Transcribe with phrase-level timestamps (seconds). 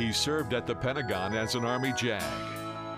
[0.00, 2.22] He served at the Pentagon as an Army JAG.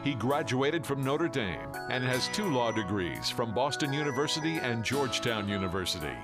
[0.05, 5.49] He graduated from Notre Dame and has two law degrees from Boston University and Georgetown
[5.49, 6.17] University.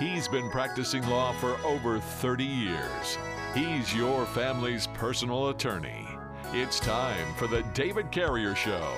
[0.00, 3.18] He's been practicing law for over 30 years.
[3.54, 6.08] He's your family's personal attorney.
[6.54, 8.96] It's time for the David Carrier Show.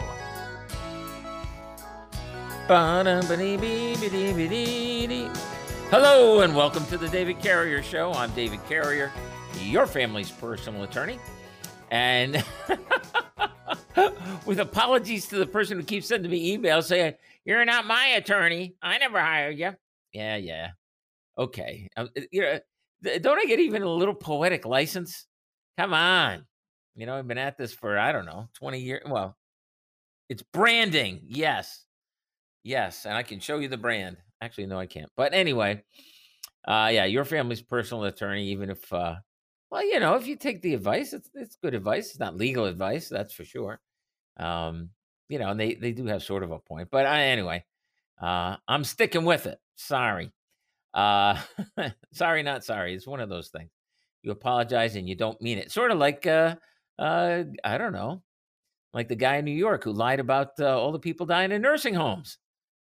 [5.91, 8.13] Hello and welcome to the David Carrier Show.
[8.13, 9.11] I'm David Carrier,
[9.65, 11.19] your family's personal attorney.
[11.91, 12.45] And
[14.47, 18.75] with apologies to the person who keeps sending me emails saying, You're not my attorney.
[18.83, 19.73] I never hired you.
[20.13, 20.71] Yeah, yeah.
[21.39, 21.89] Okay.
[21.97, 22.59] Um, you know,
[23.21, 25.27] don't I get even a little poetic license?
[25.79, 26.47] Come on.
[26.95, 29.03] You know, I've been at this for, I don't know, 20 years.
[29.07, 29.37] Well,
[30.29, 31.21] it's branding.
[31.27, 31.85] Yes.
[32.65, 33.05] Yes.
[33.05, 34.17] And I can show you the brand.
[34.41, 35.11] Actually, no, I can't.
[35.17, 35.83] But anyway,
[36.67, 39.17] uh, yeah, your family's personal attorney, even if, uh,
[39.71, 42.11] well, you know, if you take the advice, it's it's good advice.
[42.11, 43.81] It's not legal advice, that's for sure.
[44.39, 44.91] Um,
[45.29, 46.89] you know, and they they do have sort of a point.
[46.91, 47.65] But uh, anyway,
[48.21, 49.59] uh, I'm sticking with it.
[49.77, 50.33] Sorry,
[50.95, 51.41] uh,
[52.13, 52.95] sorry, not sorry.
[52.95, 53.71] It's one of those things.
[54.23, 55.71] You apologize and you don't mean it.
[55.71, 56.57] Sort of like, uh,
[56.99, 58.23] uh, I don't know,
[58.93, 61.63] like the guy in New York who lied about uh, all the people dying in
[61.63, 62.39] nursing homes,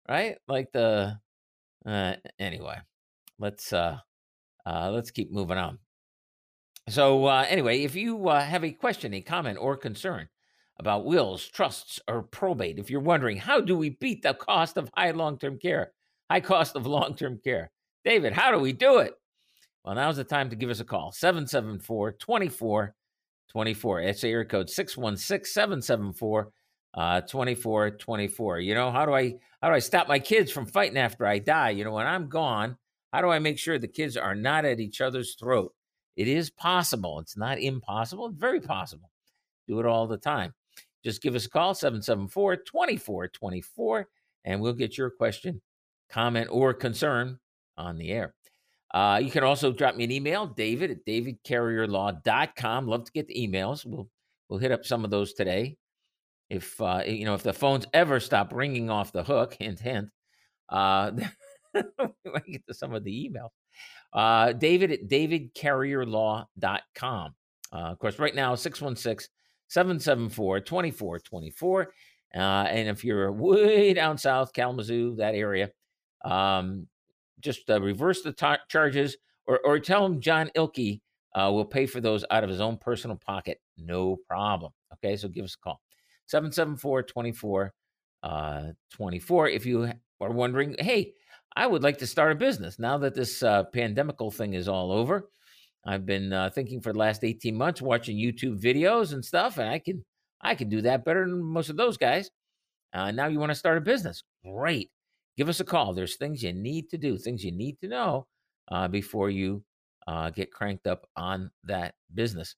[0.10, 0.38] right?
[0.48, 1.20] Like the
[1.86, 2.78] uh, anyway,
[3.38, 4.00] let's uh,
[4.66, 5.80] uh, let's keep moving on.
[6.90, 10.28] So uh, anyway, if you uh, have a question, a comment, or concern
[10.80, 14.90] about wills, trusts, or probate, if you're wondering how do we beat the cost of
[14.96, 15.92] high long-term care,
[16.32, 17.70] high cost of long-term care,
[18.04, 19.14] David, how do we do it?
[19.84, 22.96] Well, now's the time to give us a call 774 24
[23.52, 24.04] 24.
[24.04, 26.52] That's area code 616 774
[26.96, 28.60] 2424.
[28.60, 31.40] You know, how do I how do I stop my kids from fighting after I
[31.40, 31.72] die?
[31.72, 32.78] You know, when I'm gone,
[33.14, 35.74] how do I make sure the kids are not at each other's throat?
[36.20, 37.18] It is possible.
[37.20, 38.28] It's not impossible.
[38.28, 39.10] It's very possible.
[39.70, 40.54] Do it all the time.
[41.02, 44.06] Just give us a call 774 2424
[44.44, 45.62] and we'll get your question,
[46.10, 47.40] comment, or concern
[47.78, 48.34] on the air.
[48.94, 52.86] Uh, you can also drop me an email, david at davidcarrierlaw.com.
[52.86, 53.86] Love to get the emails.
[53.86, 54.10] We'll
[54.50, 55.78] we'll hit up some of those today.
[56.50, 60.10] If uh, you know if the phones ever stop ringing off the hook, hint hint,
[60.68, 61.12] uh,
[61.74, 61.84] we
[62.26, 63.52] might get to some of the emails.
[64.14, 67.36] Uh, David at davidcarrierlaw.com.
[67.72, 69.30] Uh, of course, right now, 616
[69.68, 71.94] 774 2424.
[72.36, 75.70] Uh, and if you're way down south, Kalamazoo, that area,
[76.26, 76.88] um,
[77.40, 81.02] just uh, reverse the charges or, or tell him John Ilke
[81.36, 83.60] uh, will pay for those out of his own personal pocket.
[83.78, 84.72] No problem.
[84.94, 85.82] Okay, so give us a call
[86.28, 87.74] 774 24
[88.92, 89.50] 24.
[89.50, 91.14] If you are wondering, hey,
[91.56, 94.92] I would like to start a business now that this uh, pandemical thing is all
[94.92, 95.30] over.
[95.86, 99.70] I've been uh, thinking for the last 18 months, watching YouTube videos and stuff, and
[99.70, 100.04] I can
[100.42, 102.30] I can do that better than most of those guys.
[102.94, 104.24] Uh, now you want to start a business?
[104.46, 104.90] Great.
[105.38, 105.94] Give us a call.
[105.94, 108.28] There's things you need to do, things you need to know
[108.72, 109.64] uh, before you
[110.08, 112.56] uh, get cranked up on that business.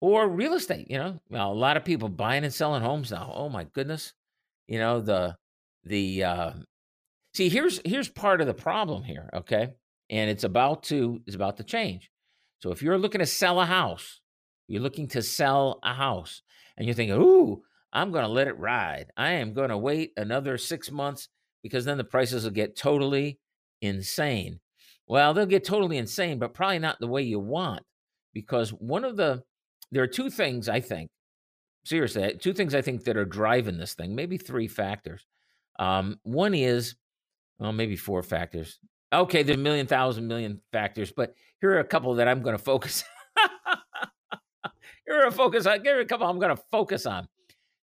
[0.00, 3.32] Or real estate, you know, a lot of people buying and selling homes now.
[3.34, 4.12] Oh my goodness,
[4.68, 5.36] you know the
[5.84, 6.50] the uh,
[7.34, 9.30] see here's here's part of the problem here.
[9.34, 9.70] Okay,
[10.10, 12.10] and it's about to it's about to change.
[12.60, 14.20] So if you're looking to sell a house,
[14.68, 16.42] you're looking to sell a house,
[16.76, 19.10] and you're thinking, "Ooh, I'm going to let it ride.
[19.16, 21.28] I am going to wait another six months
[21.62, 23.38] because then the prices will get totally
[23.80, 24.60] insane."
[25.06, 27.82] Well, they'll get totally insane, but probably not the way you want,
[28.32, 29.42] because one of the
[29.90, 31.10] there are two things I think
[31.84, 34.14] seriously two things I think that are driving this thing.
[34.14, 35.26] Maybe three factors.
[35.78, 36.94] Um, one is
[37.58, 38.78] well, maybe four factors.
[39.12, 42.56] Okay, there's a million thousand million factors, but here are a couple that I'm going
[42.56, 43.04] to focus.
[45.06, 45.82] here are a focus on.
[45.82, 47.28] Here are a couple I'm going to focus on.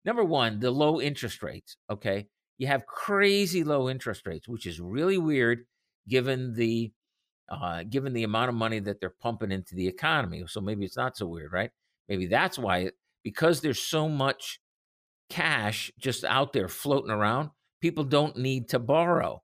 [0.05, 1.77] Number one, the low interest rates.
[1.89, 2.27] Okay,
[2.57, 5.65] you have crazy low interest rates, which is really weird
[6.07, 6.91] given the
[7.49, 10.43] uh, given the amount of money that they're pumping into the economy.
[10.47, 11.71] So maybe it's not so weird, right?
[12.07, 12.91] Maybe that's why
[13.23, 14.59] because there's so much
[15.29, 17.49] cash just out there floating around,
[17.81, 19.41] people don't need to borrow.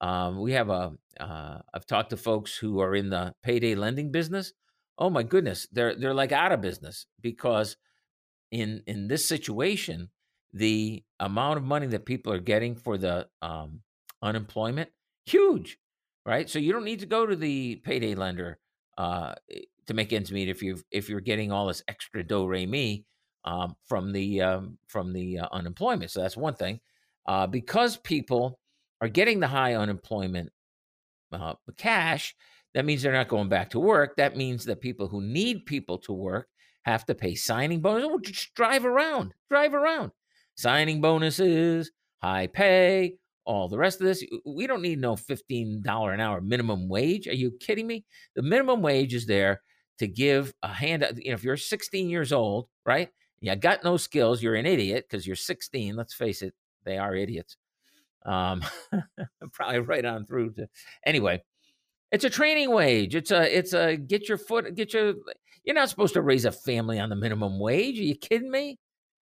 [0.00, 0.92] Um, we have a.
[1.18, 4.52] Uh, I've talked to folks who are in the payday lending business.
[4.98, 7.76] Oh my goodness, they're they're like out of business because
[8.50, 10.10] in in this situation,
[10.52, 13.80] the amount of money that people are getting for the um,
[14.22, 14.90] unemployment
[15.26, 15.78] huge,
[16.26, 16.48] right?
[16.48, 18.58] So you don't need to go to the payday lender
[18.98, 19.34] uh,
[19.86, 23.04] to make ends meet if you if you're getting all this extra do re mi
[23.44, 26.10] um, from the um, from the uh, unemployment.
[26.10, 26.80] So that's one thing.
[27.26, 28.58] Uh, because people
[29.04, 30.50] are getting the high unemployment
[31.30, 32.34] uh, cash,
[32.72, 34.16] that means they're not going back to work.
[34.16, 36.48] That means that people who need people to work
[36.84, 38.10] have to pay signing bonuses.
[38.10, 40.12] Oh, just drive around, drive around.
[40.54, 41.90] Signing bonuses,
[42.22, 44.24] high pay, all the rest of this.
[44.46, 47.28] We don't need no $15 an hour minimum wage.
[47.28, 48.06] Are you kidding me?
[48.34, 49.60] The minimum wage is there
[49.98, 51.06] to give a hand.
[51.18, 53.10] You know, if you're 16 years old, right?
[53.40, 55.94] You got no skills, you're an idiot because you're 16.
[55.94, 56.54] Let's face it,
[56.84, 57.58] they are idiots.
[58.24, 58.62] Um,
[59.52, 60.68] probably right on through to
[61.04, 61.42] anyway.
[62.12, 63.14] It's a training wage.
[63.14, 65.14] It's a it's a get your foot get your.
[65.64, 67.98] You're not supposed to raise a family on the minimum wage.
[67.98, 68.78] Are you kidding me?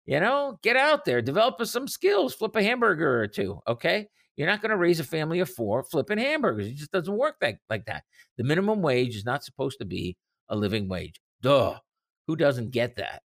[0.06, 3.60] You know, get out there, develop some skills, flip a hamburger or two.
[3.68, 4.08] Okay,
[4.38, 6.68] you're not going to raise a family of four flipping hamburgers.
[6.68, 8.04] It just doesn't work that, like that.
[8.36, 10.16] The minimum wage is not supposed to be
[10.48, 11.20] a living wage.
[11.42, 11.76] Duh.
[12.28, 13.22] Who doesn't get that?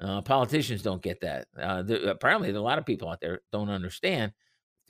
[0.00, 1.48] Uh, politicians don't get that.
[1.58, 4.32] Uh, the, apparently, a lot of people out there don't understand.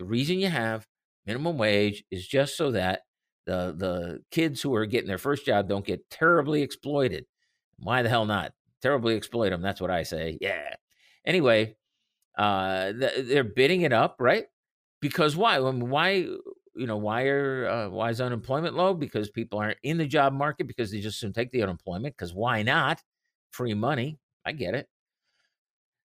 [0.00, 0.86] The reason you have
[1.26, 3.02] minimum wage is just so that
[3.44, 7.26] the the kids who are getting their first job don't get terribly exploited.
[7.76, 8.52] Why the hell not?
[8.80, 9.60] Terribly exploit them.
[9.60, 10.38] That's what I say.
[10.40, 10.74] Yeah.
[11.26, 11.76] Anyway,
[12.38, 14.46] uh, they're bidding it up, right?
[15.02, 15.58] Because why?
[15.58, 16.12] I mean, why?
[16.74, 18.94] You know, why are uh, why is unemployment low?
[18.94, 22.16] Because people aren't in the job market because they just take the unemployment.
[22.16, 23.02] Because why not?
[23.50, 24.18] Free money.
[24.46, 24.88] I get it.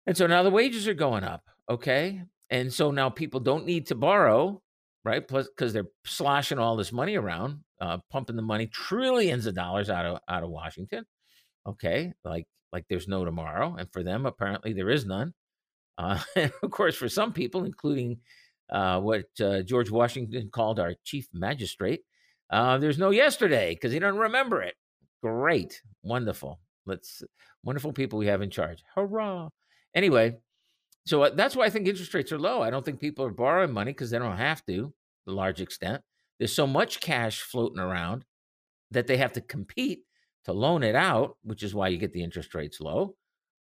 [0.05, 1.43] And so now the wages are going up.
[1.69, 2.21] Okay.
[2.53, 4.61] And so now people don't need to borrow,
[5.03, 5.27] right?
[5.27, 9.89] Plus, because they're sloshing all this money around, uh, pumping the money, trillions of dollars
[9.89, 11.03] out of out of Washington.
[11.65, 13.75] Okay, like like there's no tomorrow.
[13.75, 15.33] And for them, apparently, there is none.
[15.97, 18.19] Uh, and of course, for some people, including
[18.69, 22.01] uh, what uh, George Washington called our chief magistrate,
[22.51, 24.75] uh, there's no yesterday because he doesn't remember it.
[25.23, 26.59] Great, wonderful.
[26.85, 27.23] Let's
[27.63, 28.83] wonderful people we have in charge.
[28.93, 29.49] Hurrah!
[29.95, 30.37] Anyway,
[31.05, 32.61] so uh, that's why I think interest rates are low.
[32.61, 34.93] I don't think people are borrowing money because they don't have to, to
[35.27, 36.01] a large extent.
[36.39, 38.25] There's so much cash floating around
[38.91, 40.03] that they have to compete
[40.45, 43.15] to loan it out, which is why you get the interest rates low.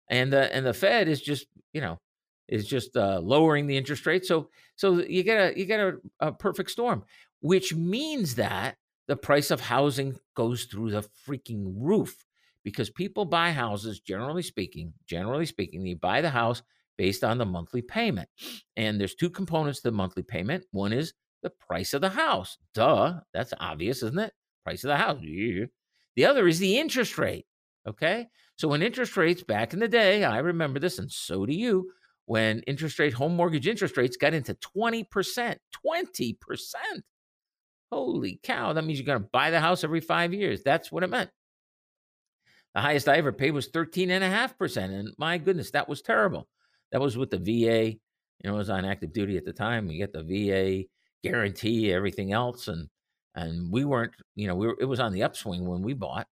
[0.09, 1.99] And the and the Fed is just you know
[2.47, 4.25] is just uh, lowering the interest rate.
[4.25, 7.03] So so you get a you get a, a perfect storm,
[7.39, 8.77] which means that
[9.07, 12.25] the price of housing goes through the freaking roof
[12.63, 16.61] because people buy houses generally speaking generally speaking you buy the house
[17.01, 18.29] based on the monthly payment
[18.75, 21.13] and there's two components to the monthly payment one is
[21.43, 24.33] the price of the house duh that's obvious isn't it
[24.63, 25.19] price of the house
[26.15, 27.45] the other is the interest rate.
[27.87, 28.27] Okay.
[28.57, 31.91] So when interest rates back in the day, I remember this, and so do you,
[32.25, 35.05] when interest rate, home mortgage interest rates got into 20%,
[35.85, 36.75] 20%.
[37.91, 38.73] Holy cow.
[38.73, 40.61] That means you're going to buy the house every five years.
[40.63, 41.29] That's what it meant.
[42.75, 44.77] The highest I ever paid was 13.5%.
[44.77, 46.47] And my goodness, that was terrible.
[46.91, 47.91] That was with the VA.
[47.91, 49.87] You know, I was on active duty at the time.
[49.87, 50.87] We get the VA
[51.23, 52.67] guarantee, everything else.
[52.67, 52.87] And
[53.35, 56.27] and we weren't, you know, we were, it was on the upswing when we bought,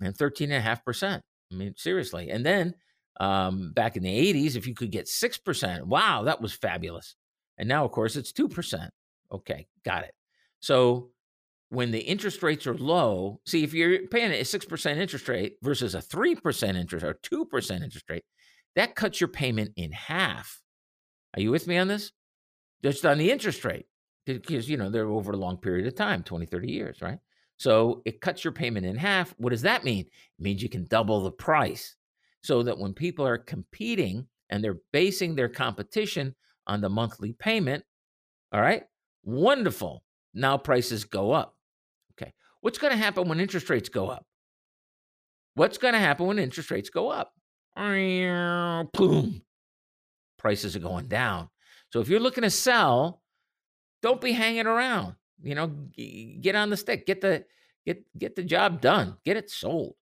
[0.00, 1.22] and thirteen and a half percent.
[1.52, 2.30] I mean, seriously.
[2.30, 2.74] And then
[3.20, 7.14] um, back in the '80s, if you could get six percent, wow, that was fabulous.
[7.58, 8.90] And now, of course, it's two percent.
[9.32, 10.12] Okay, got it.
[10.60, 11.10] So
[11.68, 15.54] when the interest rates are low, see if you're paying a six percent interest rate
[15.62, 18.24] versus a three percent interest or two percent interest rate,
[18.76, 20.60] that cuts your payment in half.
[21.34, 22.12] Are you with me on this?
[22.82, 23.86] Just on the interest rate
[24.26, 27.18] because you know they're over a long period of time 20 30 years right?
[27.56, 29.34] So it cuts your payment in half.
[29.36, 30.06] What does that mean?
[30.06, 31.96] It means you can double the price
[32.42, 36.34] so that when people are competing and they're basing their competition
[36.66, 37.84] on the monthly payment
[38.52, 38.84] all right
[39.22, 40.04] wonderful.
[40.32, 41.56] Now prices go up.
[42.12, 44.26] Okay what's going to happen when interest rates go up?
[45.54, 47.32] What's going to happen when interest rates go up
[48.92, 49.42] boom
[50.38, 51.48] prices are going down
[51.92, 53.20] so if you're looking to sell
[54.02, 55.14] don't be hanging around.
[55.42, 55.68] You know,
[56.40, 57.44] get on the stick, get the
[57.86, 59.94] get get the job done, get it sold.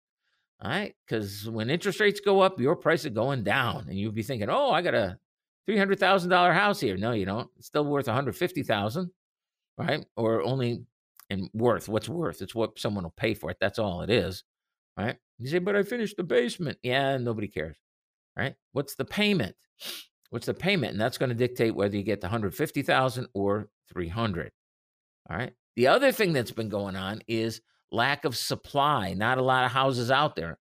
[0.61, 4.13] All right, because when interest rates go up, your price is going down, and you'll
[4.13, 5.19] be thinking, "Oh, I got a
[5.67, 7.49] three hundred thousand dollar house here." No, you don't.
[7.57, 9.11] It's still worth one hundred fifty thousand,
[9.77, 10.05] right?
[10.17, 10.83] Or only
[11.31, 11.89] and worth.
[11.89, 12.43] What's worth?
[12.43, 13.59] It's what someone will pay for it.
[13.61, 14.43] That's all it is,
[15.05, 15.17] right?
[15.39, 17.77] You say, "But I finished the basement." Yeah, nobody cares.
[18.37, 18.55] right?
[18.73, 19.57] What's the payment?
[20.31, 20.93] What's the payment?
[20.93, 24.53] And that's going to dictate whether you get the 150,000 or 300.
[25.31, 25.53] All right.
[25.77, 29.15] The other thing that's been going on is lack of supply.
[29.15, 30.59] Not a lot of houses out there.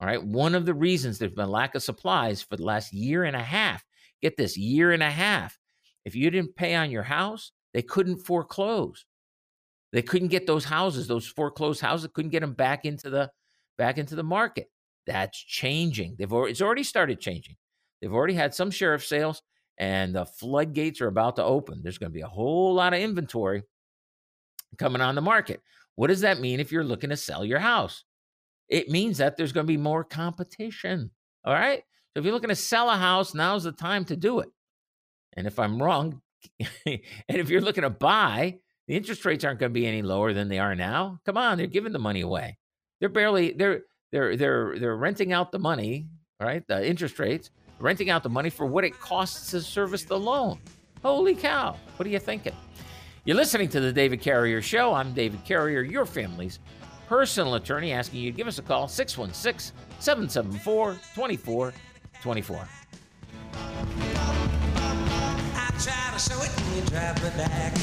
[0.00, 0.22] All right.
[0.24, 3.42] One of the reasons there's been lack of supplies for the last year and a
[3.42, 3.84] half.
[4.22, 5.58] Get this year and a half.
[6.06, 9.04] If you didn't pay on your house, they couldn't foreclose.
[9.92, 13.30] They couldn't get those houses, those foreclosed houses, couldn't get them back into the
[13.78, 14.70] back into the market.
[15.06, 16.16] That's changing.
[16.18, 17.56] They've already, it's already started changing.
[18.00, 19.42] They've already had some sheriff sales,
[19.78, 21.80] and the floodgates are about to open.
[21.82, 23.62] There's going to be a whole lot of inventory
[24.78, 25.60] coming on the market.
[25.96, 28.04] What does that mean if you're looking to sell your house?
[28.68, 31.10] It means that there's going to be more competition.
[31.44, 31.82] All right.
[32.12, 34.48] So if you're looking to sell a house, now's the time to do it.
[35.36, 36.20] And if I'm wrong,
[36.86, 40.32] and if you're looking to buy, the interest rates aren't going to be any lower
[40.32, 41.18] than they are now.
[41.24, 42.58] Come on, they're giving the money away.
[43.00, 43.82] They're barely they're
[44.12, 46.06] they're they're they're renting out the money,
[46.40, 46.66] right?
[46.66, 50.60] The interest rates, renting out the money for what it costs to service the loan.
[51.02, 51.76] Holy cow.
[51.96, 52.54] What are you thinking?
[53.24, 54.94] You're listening to the David Carrier Show.
[54.94, 56.58] I'm David Carrier, your family's
[57.08, 62.68] personal attorney, asking you to give us a call 616 774 2424.
[65.56, 67.74] I try to show it and you drive me back.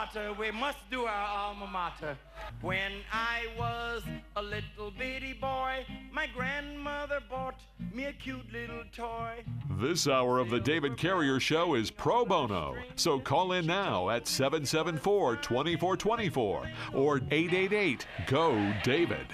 [0.00, 0.32] Mater.
[0.32, 2.16] We must do our alma mater.
[2.62, 4.02] When I was
[4.36, 7.60] a little bitty boy, my grandmother bought
[7.92, 9.44] me a cute little toy.
[9.78, 12.76] This hour of the David Carrier Show is pro bono.
[12.96, 18.52] So call in now at 774 2424 or 888 GO
[18.82, 19.26] DAVID.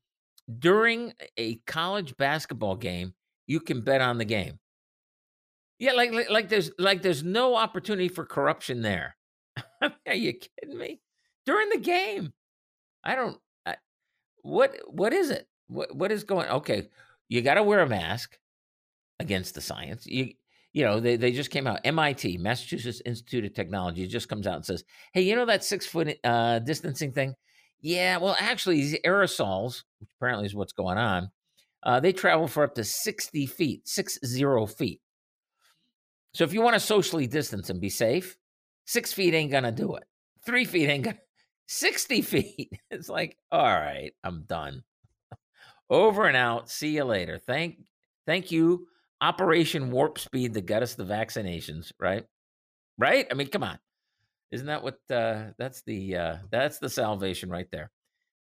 [0.59, 3.13] during a college basketball game,
[3.47, 4.59] you can bet on the game.
[5.79, 9.17] Yeah, like like, like there's like there's no opportunity for corruption there.
[9.83, 11.01] Are you kidding me?
[11.47, 12.33] During the game,
[13.03, 13.37] I don't.
[13.67, 13.77] I,
[14.43, 15.47] what what is it?
[15.69, 16.49] What what is going?
[16.49, 16.89] Okay,
[17.29, 18.39] you got to wear a mask
[19.19, 20.07] against the science.
[20.07, 20.31] You
[20.73, 21.81] you know they they just came out.
[21.85, 25.87] MIT, Massachusetts Institute of Technology, just comes out and says, hey, you know that six
[25.87, 27.35] foot uh, distancing thing?
[27.81, 31.31] Yeah, well, actually, these aerosols, which apparently is what's going on,
[31.85, 35.01] uh, they travel for up to 60 feet, six zero feet.
[36.33, 38.37] So if you want to socially distance and be safe,
[38.87, 40.05] six feet ain't gonna do it.
[40.45, 41.19] Three feet ain't gonna.
[41.67, 42.73] 60 feet.
[42.91, 44.83] It's like, all right, I'm done.
[45.91, 46.71] Over and out.
[46.71, 47.39] See you later.
[47.39, 47.79] Thank,
[48.27, 48.87] thank you,
[49.21, 51.93] Operation Warp Speed that got us the vaccinations.
[51.99, 52.25] Right,
[52.99, 53.27] right.
[53.31, 53.79] I mean, come on.
[54.51, 54.99] Isn't that what?
[55.11, 57.91] Uh, that's the uh, that's the salvation right there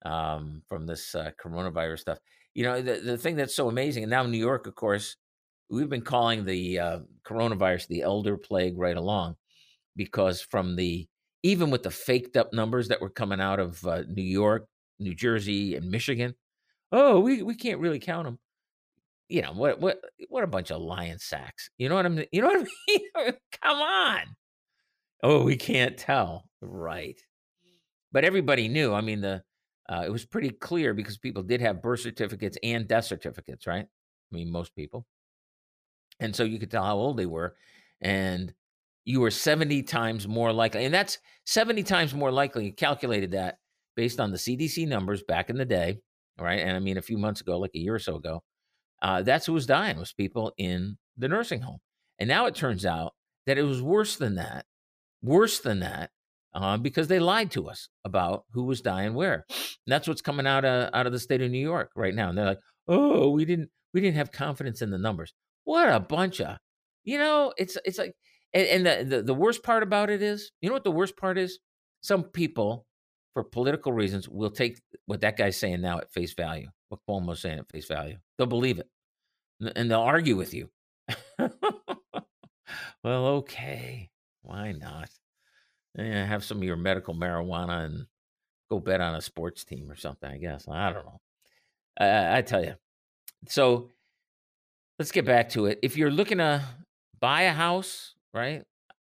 [0.04, 2.18] um, from this uh, coronavirus stuff.
[2.54, 5.16] You know, the the thing that's so amazing, and now New York, of course,
[5.70, 9.36] we've been calling the uh, coronavirus the elder plague right along,
[9.96, 11.08] because from the
[11.42, 14.66] even with the faked up numbers that were coming out of uh, New York,
[14.98, 16.34] New Jersey, and Michigan,
[16.92, 18.38] oh, we we can't really count them.
[19.28, 21.70] You know what what what a bunch of lion sacks.
[21.78, 23.34] You know what I'm you know what I mean?
[23.62, 24.20] Come on.
[25.22, 26.44] Oh, we can't tell.
[26.60, 27.20] Right.
[28.12, 28.92] But everybody knew.
[28.92, 29.42] I mean, the
[29.90, 33.84] uh, it was pretty clear because people did have birth certificates and death certificates, right?
[33.84, 35.04] I mean, most people.
[36.20, 37.56] And so you could tell how old they were.
[38.00, 38.54] And
[39.04, 40.84] you were 70 times more likely.
[40.84, 42.66] And that's 70 times more likely.
[42.66, 43.58] You calculated that
[43.96, 45.98] based on the CDC numbers back in the day,
[46.38, 46.60] right?
[46.60, 48.44] And I mean, a few months ago, like a year or so ago,
[49.02, 51.78] uh, that's who was dying was people in the nursing home.
[52.18, 53.14] And now it turns out
[53.46, 54.66] that it was worse than that,
[55.22, 56.10] worse than that,
[56.54, 59.44] uh, because they lied to us about who was dying where.
[59.48, 62.28] And that's what's coming out of out of the state of New York right now.
[62.28, 65.32] And they're like, "Oh, we didn't we didn't have confidence in the numbers."
[65.64, 66.56] What a bunch of,
[67.04, 68.14] you know, it's it's like,
[68.52, 71.16] and, and the, the the worst part about it is, you know what the worst
[71.16, 71.58] part is?
[72.02, 72.86] Some people,
[73.34, 76.68] for political reasons, will take what that guy's saying now at face value.
[76.88, 78.88] What Cuomo's saying at face value, they'll believe it,
[79.76, 80.70] and they'll argue with you.
[83.04, 84.10] well, okay,
[84.42, 85.10] why not?
[85.96, 88.06] Yeah, have some of your medical marijuana and
[88.70, 90.30] go bet on a sports team or something.
[90.30, 91.20] I guess I don't know.
[91.98, 92.74] I, I tell you.
[93.48, 93.90] So
[94.98, 95.78] let's get back to it.
[95.82, 96.62] If you're looking to
[97.20, 98.62] buy a house, right?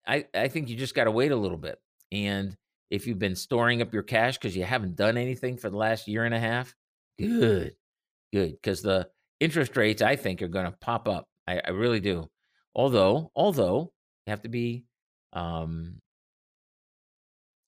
[0.07, 1.79] I, I think you just got to wait a little bit.
[2.11, 2.55] And
[2.89, 6.07] if you've been storing up your cash because you haven't done anything for the last
[6.07, 6.75] year and a half,
[7.19, 7.75] good,
[8.33, 8.51] good.
[8.51, 9.07] Because the
[9.39, 11.27] interest rates, I think, are going to pop up.
[11.47, 12.29] I, I really do.
[12.75, 13.91] Although, although
[14.25, 14.85] you have to be,
[15.33, 15.99] um,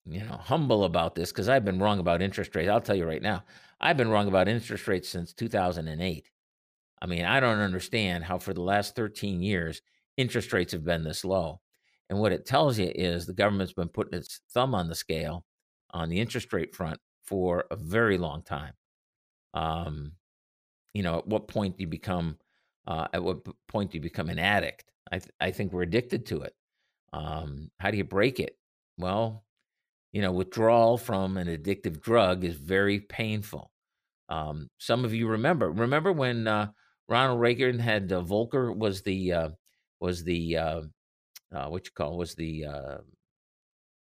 [0.06, 2.70] you know, humble about this because I've been wrong about interest rates.
[2.70, 3.44] I'll tell you right now,
[3.80, 6.30] I've been wrong about interest rates since 2008.
[7.02, 9.82] I mean, I don't understand how for the last 13 years
[10.18, 11.62] interest rates have been this low.
[12.10, 15.46] And what it tells you is the government's been putting its thumb on the scale
[15.92, 18.74] on the interest rate front for a very long time.
[19.54, 20.14] Um,
[20.94, 22.38] you know, at what point do you become,
[22.88, 24.92] uh, at what point do you become an addict?
[25.12, 26.56] I, th- I think we're addicted to it.
[27.14, 28.58] Um, how do you break it?
[28.98, 29.44] Well,
[30.14, 33.72] you know, withdrawal from an addictive drug is very painful.
[34.30, 36.68] Um, some of you remember, remember when uh,
[37.10, 39.50] Ronald Reagan had uh, Volcker was the uh,
[40.00, 40.82] was the uh,
[41.54, 42.98] uh, what you call was the uh,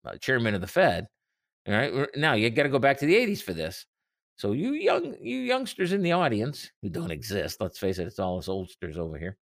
[0.05, 1.07] uh, chairman of the Fed.
[1.67, 3.87] All right, now you got to go back to the '80s for this.
[4.37, 8.19] So you young you youngsters in the audience who don't exist, let's face it, it's
[8.19, 9.37] all us oldsters over here.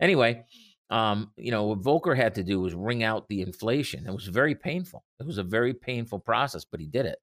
[0.00, 0.44] Anyway,
[0.90, 4.06] um, you know what Volcker had to do was wring out the inflation.
[4.06, 5.04] It was very painful.
[5.20, 7.18] It was a very painful process, but he did it.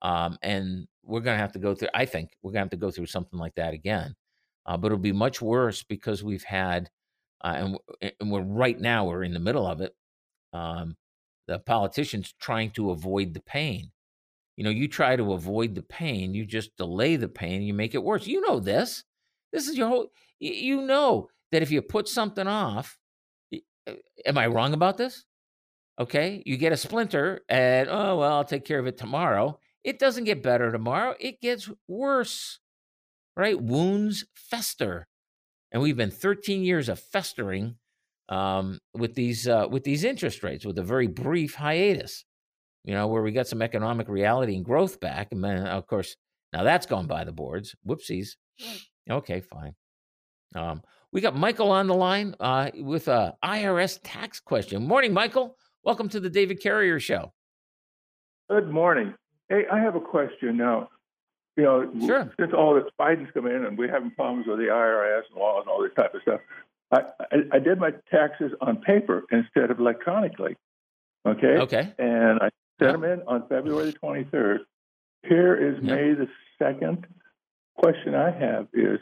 [0.00, 1.88] Um, and we're going to have to go through.
[1.92, 4.14] I think we're going to have to go through something like that again.
[4.66, 6.88] Uh, but it'll be much worse because we've had,
[7.42, 9.94] uh, and, and we're right now we're in the middle of it.
[10.52, 10.96] Um,
[11.48, 13.90] the politicians trying to avoid the pain.
[14.56, 17.94] You know, you try to avoid the pain, you just delay the pain, you make
[17.94, 18.26] it worse.
[18.26, 19.02] You know this.
[19.52, 20.06] This is your whole.
[20.38, 22.98] You know that if you put something off,
[23.86, 23.92] uh,
[24.26, 25.24] am I wrong about this?
[26.00, 29.60] Okay, you get a splinter, and oh well, I'll take care of it tomorrow.
[29.84, 31.14] It doesn't get better tomorrow.
[31.20, 32.58] It gets worse,
[33.36, 33.60] right?
[33.60, 35.06] Wounds fester,
[35.70, 37.76] and we've been 13 years of festering
[38.28, 42.24] um, with these uh, with these interest rates, with a very brief hiatus.
[42.84, 46.16] You know, where we got some economic reality and growth back, and then of course
[46.52, 47.76] now that's gone by the boards.
[47.86, 48.30] Whoopsies.
[49.08, 49.76] Okay, fine.
[50.56, 50.82] Um,
[51.14, 54.84] we got Michael on the line uh, with a IRS tax question.
[54.86, 55.56] Morning, Michael.
[55.84, 57.32] Welcome to the David Carrier Show.
[58.50, 59.14] Good morning.
[59.48, 60.88] Hey, I have a question now.
[61.56, 62.32] You know, Sure.
[62.38, 65.62] since all this Biden's come in and we're having problems with the IRS and laws
[65.64, 66.40] and all this type of stuff,
[66.90, 70.56] I, I, I did my taxes on paper instead of electronically.
[71.26, 71.58] Okay.
[71.58, 71.92] Okay.
[71.96, 72.50] And I
[72.80, 74.58] sent them in on February the 23rd.
[75.22, 75.80] Here is.
[75.80, 76.26] May the
[76.60, 77.04] 2nd.
[77.76, 78.98] Question I have is,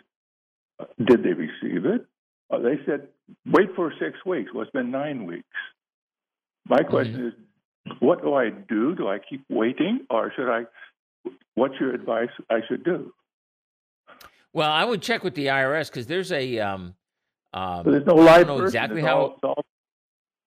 [1.04, 2.06] did they receive it?
[2.50, 3.08] Uh, they said,
[3.46, 4.50] wait for six weeks.
[4.52, 5.46] Well, it's been nine weeks.
[6.68, 8.94] My question is, what do I do?
[8.94, 10.64] Do I keep waiting, or should I?
[11.54, 12.28] What's your advice?
[12.50, 13.12] I should do.
[14.52, 16.94] Well, I would check with the IRS because there's a um,
[17.52, 18.64] um, there's no live person.
[18.64, 19.18] exactly it's how.
[19.18, 19.64] All, it's, all,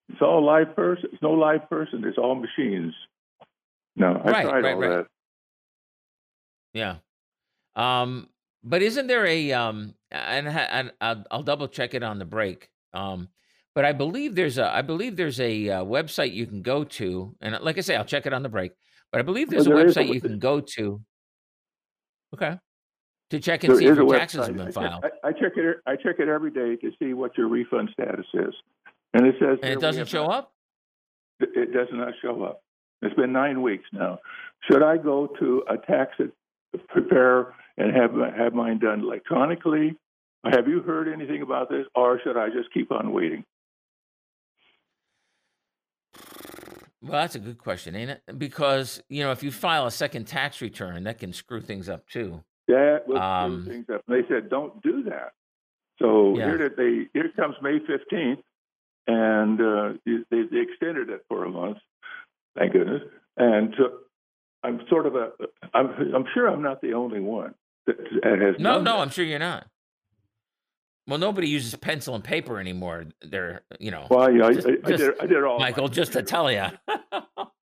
[0.08, 1.10] it's all live person.
[1.12, 2.04] It's no live person.
[2.04, 2.94] It's all machines.
[3.96, 4.88] No, I Right, tried right, all right.
[4.90, 5.06] that.
[6.72, 6.96] Yeah.
[7.74, 8.28] Um,
[8.66, 12.68] but isn't there a um and, and I'll, I'll double check it on the break.
[12.92, 13.28] Um,
[13.74, 17.34] but I believe there's a I believe there's a uh, website you can go to,
[17.40, 18.72] and like I say, I'll check it on the break.
[19.12, 21.00] But I believe there's Well, a is a website you can go to.
[22.34, 22.58] Okay.
[23.30, 24.46] To check and see if your taxes website.
[24.46, 25.76] have been filed, I, I check it.
[25.86, 28.54] I check it every day to see what your refund status is,
[29.14, 30.52] and it says and it doesn't show up.
[31.40, 32.62] It does not show up.
[33.02, 34.18] It's been nine weeks now.
[34.70, 36.12] Should I go to a tax
[36.88, 39.96] preparer and have have mine done electronically?
[40.44, 43.44] Have you heard anything about this, or should I just keep on waiting?
[47.02, 48.22] Well, that's a good question, ain't it?
[48.38, 52.08] Because you know, if you file a second tax return, that can screw things up
[52.08, 52.42] too.
[52.68, 54.02] That will screw Um, things up.
[54.08, 55.32] They said don't do that.
[56.00, 56.46] So Yeah.
[56.46, 58.40] here that they here comes May fifteenth,
[59.06, 61.78] and uh, they, they extended it for a month.
[62.56, 63.02] Thank goodness.
[63.36, 63.98] And so
[64.62, 65.32] I'm sort of a
[65.74, 67.54] I'm I'm sure I'm not the only one
[67.86, 67.96] that,
[68.40, 68.98] has No, no, that.
[69.00, 69.66] I'm sure you're not.
[71.08, 73.04] Well, nobody uses pencil and paper anymore.
[73.22, 76.12] They're, you know, Well, I, Just- I, I just- did I did all Michael, just
[76.14, 76.66] to tell you.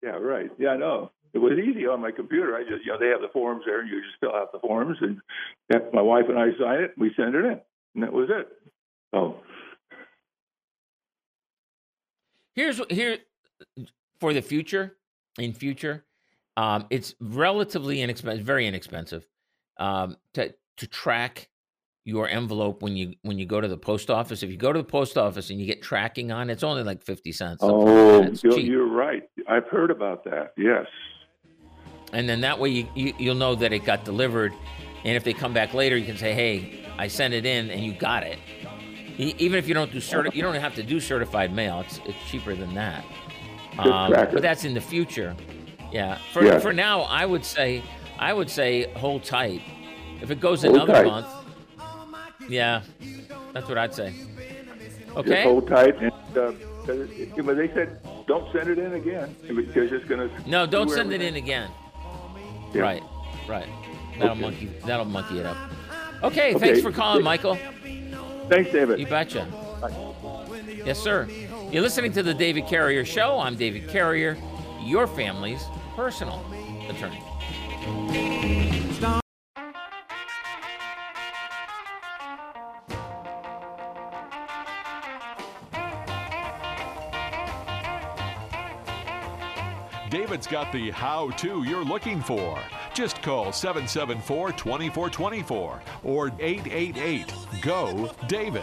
[0.02, 0.50] Yeah, right.
[0.58, 1.12] Yeah, I know.
[1.32, 2.54] It was easy on my computer.
[2.54, 4.58] I just, you know, they have the forms there, and you just fill out the
[4.58, 5.18] forms, and
[5.94, 7.58] my wife and I sign it, we send it in,
[7.94, 8.46] and that was it.
[9.14, 9.40] So,
[12.54, 13.18] Here's what- here
[14.20, 14.96] for the future.
[15.38, 16.04] In future,
[16.58, 19.26] um, it's relatively inexpensive, very inexpensive,
[19.78, 21.48] um, to to track
[22.04, 24.42] your envelope when you when you go to the post office.
[24.42, 27.02] If you go to the post office and you get tracking on, it's only like
[27.02, 27.60] fifty cents.
[27.60, 29.22] something like oh, you're, you're right.
[29.48, 30.52] I've heard about that.
[30.56, 30.86] Yes.
[32.12, 34.52] and then that way you, you you'll know that it got delivered.
[35.04, 37.84] And if they come back later, you can say, "Hey, I sent it in, and
[37.84, 38.38] you got it."
[39.16, 41.80] Even if you don't do certi- you don't have to do certified mail.
[41.80, 43.04] It's it's cheaper than that.
[43.78, 45.36] Um, but that's in the future.
[45.92, 46.18] Yeah.
[46.32, 46.58] For Yeah.
[46.58, 47.82] for now, I would say
[48.18, 49.62] I would say hold tight.
[50.22, 51.06] If it goes Hold another tight.
[51.06, 51.26] month,
[52.48, 52.82] yeah,
[53.52, 54.12] that's what I'd say.
[55.12, 55.42] Just Okay.
[55.42, 55.96] hold tight.
[56.00, 56.52] And uh,
[56.86, 60.48] but they said don't send it in again because it's going to.
[60.50, 61.70] No, don't send it in again.
[62.72, 62.82] Yeah.
[62.82, 63.02] Right.
[63.48, 63.66] Right.
[64.18, 64.40] That'll Okay.
[64.40, 64.70] monkey.
[64.86, 65.56] That'll monkey it up.
[66.22, 66.54] Okay.
[66.54, 66.58] Okay.
[66.58, 67.56] Thanks for calling, Michael.
[68.48, 68.98] Thanks, David.
[68.98, 69.46] You betcha.
[70.84, 71.28] Yes, sir.
[71.70, 73.38] You're listening to the David Carrier Show.
[73.40, 74.36] I'm David Carrier,
[74.82, 75.64] your family's
[75.96, 76.44] personal
[76.88, 77.22] attorney.
[90.14, 92.58] David's got the how to you're looking for.
[92.94, 98.62] Just call 774 2424 or 888 GO David.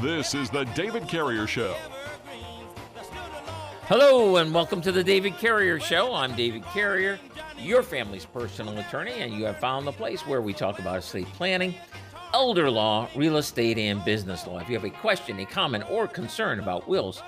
[0.00, 1.76] This is the David Carrier Show.
[3.82, 6.14] Hello, and welcome to the David Carrier Show.
[6.14, 7.18] I'm David Carrier,
[7.58, 11.26] your family's personal attorney, and you have found the place where we talk about estate
[11.34, 11.74] planning,
[12.34, 14.58] elder law, real estate, and business law.
[14.58, 17.22] If you have a question, a comment, or concern about wills,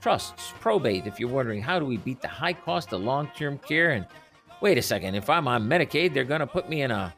[0.00, 3.90] trusts, probate, if you're wondering how do we beat the high cost of long-term care,
[3.92, 4.06] and
[4.60, 7.14] wait a second, if I'm on Medicaid, they're going to put me in a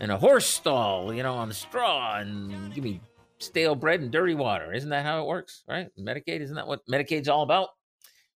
[0.00, 3.00] in a horse stall, you know, on the straw, and give me
[3.38, 4.72] stale bread and dirty water.
[4.72, 5.62] Isn't that how it works?
[5.68, 5.88] Right?
[5.98, 7.68] Medicaid, isn't that what Medicaid's all about?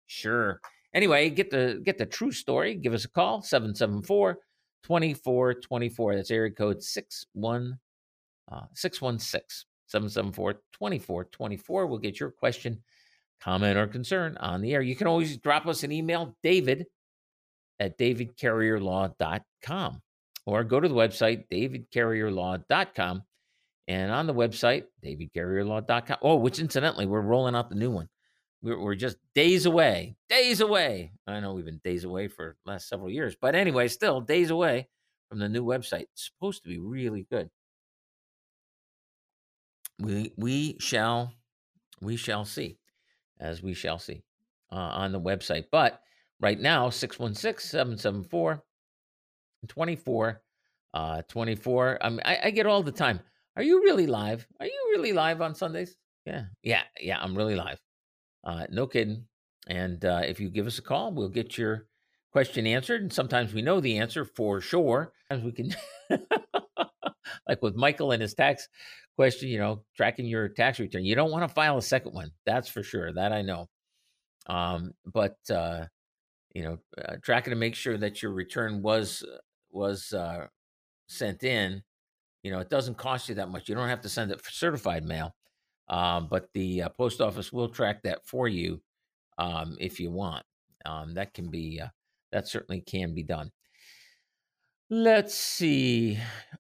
[0.07, 0.61] Sure.
[0.95, 2.75] Anyway, get the get the true story.
[2.75, 4.39] Give us a call 774
[4.83, 6.17] 2424.
[6.17, 7.79] That's area code 61
[8.51, 11.87] uh, 616 774 2424.
[11.87, 12.83] We'll get your question,
[13.41, 14.83] comment, or concern on the air.
[14.83, 16.87] You can always drop us an email, David
[17.81, 20.03] at davidcarrierlaw.com,
[20.47, 23.23] or go to the website, davidcarrierlaw.com.
[23.87, 26.19] And on the website, davidcarrierlaw.com.
[26.21, 28.07] Oh, which incidentally, we're rolling out the new one.
[28.63, 31.13] We're, we're just days away, days away.
[31.27, 34.89] I know we've been days away for last several years, but anyway, still days away
[35.29, 36.07] from the new website.
[36.13, 37.51] It's supposed to be really good.
[40.01, 41.33] We we shall
[42.01, 42.79] we shall see,
[43.41, 44.23] as we shall see
[44.73, 45.67] uh, on the website.
[45.71, 46.01] But
[46.41, 48.63] right now, 616 774
[49.67, 50.41] 24
[50.95, 53.21] uh 24 I, mean, I i get all the time
[53.57, 57.57] are you really live are you really live on sundays yeah yeah yeah i'm really
[57.57, 57.79] live
[58.49, 59.25] uh no kidding.
[59.69, 61.87] And uh if you give us a call we'll get your
[62.33, 65.13] question answered and sometimes we know the answer for sure.
[65.29, 65.77] Sometimes we can
[67.49, 68.69] like with michael and his tax
[69.17, 72.31] question you know tracking your tax return you don't want to file a second one
[72.47, 73.69] that's for sure that i know.
[74.47, 75.85] Um but uh
[76.55, 79.25] you know uh, tracking to make sure that your return was
[79.71, 80.47] was uh,
[81.09, 81.83] sent in,
[82.43, 83.69] you know, it doesn't cost you that much.
[83.69, 85.35] You don't have to send it for certified mail,
[85.91, 88.81] um, but the uh, post office will track that for you
[89.39, 90.45] um, if you want.
[90.85, 91.89] Um, that can be uh,
[92.33, 93.51] that certainly can be done.
[94.91, 96.19] Let's see.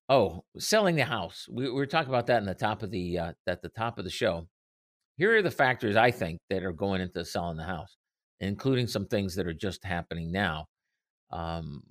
[0.09, 1.47] Oh, selling the house.
[1.51, 3.99] We, we were talking about that in the top of the uh, at the top
[3.99, 4.49] of the show.
[5.17, 7.97] Here are the factors I think that are going into selling the house,
[8.41, 10.67] including some things that are just happening now.
[11.31, 11.83] Um,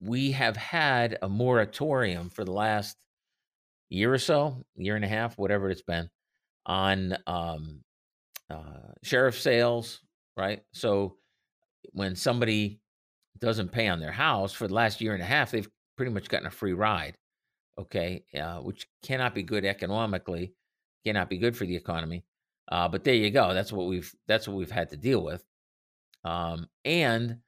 [0.00, 2.96] we have had a moratorium for the last
[3.88, 6.10] year or so, year and a half, whatever it's been,
[6.66, 7.80] on um,
[8.50, 10.00] uh, sheriff sales,
[10.36, 10.62] right?
[10.72, 11.16] So
[11.92, 12.80] when somebody
[13.38, 16.28] doesn't pay on their house for the last year and a half, they've pretty much
[16.28, 17.16] gotten a free ride,
[17.78, 20.52] okay, uh, which cannot be good economically,
[21.04, 22.24] cannot be good for the economy.
[22.68, 23.54] Uh, but there you go.
[23.54, 25.44] That's what we've that's what we've had to deal with,
[26.24, 27.38] um, and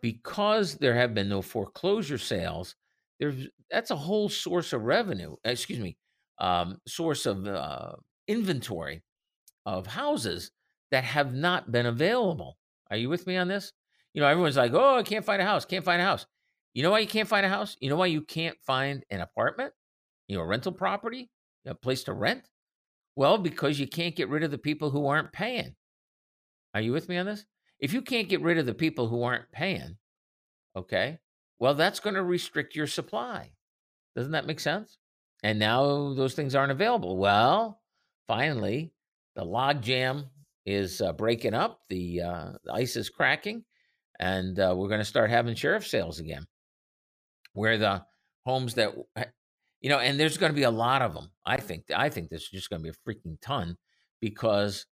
[0.00, 2.74] because there have been no foreclosure sales,
[3.20, 5.36] there's that's a whole source of revenue.
[5.44, 5.96] Excuse me,
[6.40, 7.92] um, source of uh,
[8.30, 9.02] inventory
[9.66, 10.52] of houses
[10.90, 12.56] that have not been available.
[12.90, 13.72] Are you with me on this?
[14.14, 15.64] You know, everyone's like, "Oh, I can't find a house.
[15.64, 16.26] Can't find a house."
[16.72, 17.76] You know why you can't find a house?
[17.80, 19.72] You know why you can't find an apartment?
[20.28, 21.30] You know, a rental property,
[21.66, 22.48] a place to rent?
[23.16, 25.74] Well, because you can't get rid of the people who aren't paying.
[26.74, 27.44] Are you with me on this?
[27.80, 29.96] If you can't get rid of the people who aren't paying,
[30.76, 31.18] okay,
[31.58, 33.52] well, that's going to restrict your supply.
[34.14, 34.98] Doesn't that make sense?
[35.42, 37.16] And now those things aren't available.
[37.16, 37.80] Well,
[38.30, 38.92] finally,
[39.34, 40.26] the log jam
[40.64, 43.64] is uh, breaking up, the, uh, the ice is cracking,
[44.20, 46.46] and uh, we're going to start having sheriff sales again,
[47.54, 48.04] where the
[48.46, 48.94] homes that
[49.80, 51.32] you know, and there's going to be a lot of them.
[51.44, 51.86] I think.
[51.94, 53.76] I think there's just going to be a freaking ton
[54.20, 54.86] because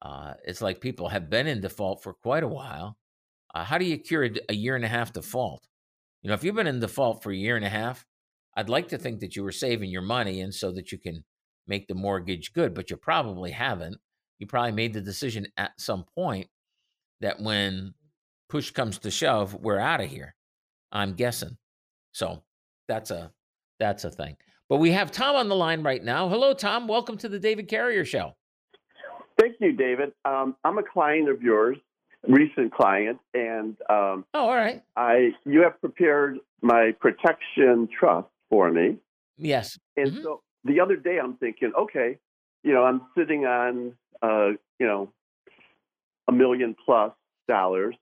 [0.00, 2.96] uh, it's like people have been in default for quite a while.
[3.52, 5.66] Uh, how do you cure a year and a half default?
[6.22, 8.06] You know, if you've been in default for a year and a half,
[8.56, 11.24] I'd like to think that you were saving your money, and so that you can
[11.66, 13.96] make the mortgage good, but you probably haven't.
[14.38, 16.48] You probably made the decision at some point
[17.20, 17.94] that when
[18.48, 20.34] push comes to shove, we're out of here.
[20.92, 21.56] I'm guessing.
[22.12, 22.42] So
[22.88, 23.32] that's a
[23.78, 24.36] that's a thing.
[24.68, 26.28] But we have Tom on the line right now.
[26.28, 26.88] Hello, Tom.
[26.88, 28.34] Welcome to the David Carrier Show.
[29.38, 30.12] Thank you, David.
[30.24, 31.76] Um, I'm a client of yours,
[32.26, 34.82] recent client, and um, Oh, all right.
[34.96, 38.96] I you have prepared my protection trust for me.
[39.36, 39.78] Yes.
[39.96, 40.22] And Mhm.
[40.22, 42.18] so the other day, I'm thinking, okay,
[42.62, 44.48] you know, I'm sitting on, uh,
[44.78, 45.12] you know,
[46.28, 47.12] a million plus
[47.48, 47.94] dollars,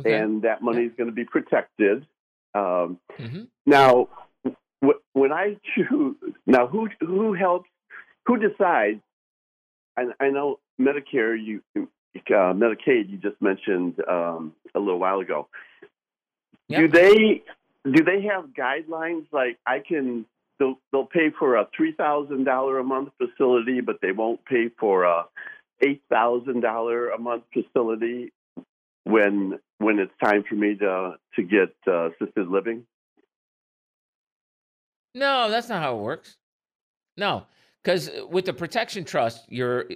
[0.00, 0.14] Okay.
[0.14, 2.06] and that money is going to be protected.
[2.54, 3.48] Um, Mhm.
[3.66, 4.08] Now,
[4.82, 7.70] w- when I choose, now who who helps?
[8.26, 9.00] Who decides?
[9.96, 15.48] I, I know Medicare, you uh, Medicaid, you just mentioned um, a little while ago.
[16.68, 17.42] Do they
[17.84, 20.26] do they have guidelines like I can?
[20.58, 24.68] They'll, they'll pay for a three thousand dollar a month facility, but they won't pay
[24.78, 25.24] for a
[25.84, 28.32] eight thousand dollar a month facility
[29.04, 32.86] when when it's time for me to to get uh, assisted living.
[35.14, 36.36] No, that's not how it works.
[37.16, 37.46] No,
[37.82, 39.86] because with the protection trust, your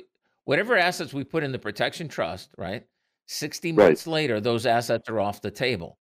[0.44, 2.84] whatever assets we put in the protection trust, right?
[3.28, 3.86] 60 Right.
[3.88, 5.98] months later, those assets are off the table.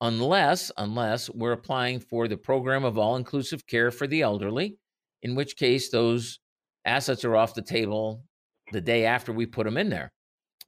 [0.00, 4.76] Unless, unless we're applying for the program of all-inclusive care for the elderly,
[5.22, 6.38] in which case those
[6.84, 8.22] assets are off the table
[8.72, 10.12] the day after we put them in there.